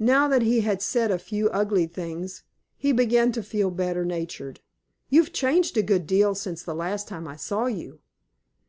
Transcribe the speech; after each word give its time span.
Now 0.00 0.26
that 0.26 0.42
he 0.42 0.62
had 0.62 0.82
said 0.82 1.12
a 1.12 1.16
few 1.20 1.48
ugly 1.50 1.86
things, 1.86 2.42
he 2.76 2.90
began 2.90 3.30
to 3.30 3.40
feel 3.40 3.70
better 3.70 4.04
natured. 4.04 4.58
"You've 5.10 5.32
changed 5.32 5.76
a 5.76 5.82
good 5.84 6.08
deal 6.08 6.34
since 6.34 6.64
the 6.64 6.74
last 6.74 7.06
time 7.06 7.28
I 7.28 7.36
saw 7.36 7.66
you." 7.66 8.00